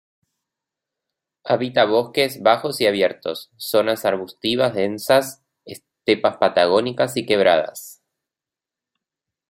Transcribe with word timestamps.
Habita 1.43 1.83
bosques 1.85 2.41
bajos 2.41 2.81
y 2.81 2.87
abiertos, 2.87 3.51
zonas 3.55 4.03
arbustivas 4.03 4.73
densas, 4.73 5.43
estepas 5.63 6.37
patagónicas 6.37 7.15
y 7.17 7.27
quebradas. 7.27 8.01